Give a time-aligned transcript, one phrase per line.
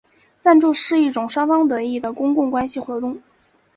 [0.39, 3.21] 赞助是一种双方得益的公共关系活动。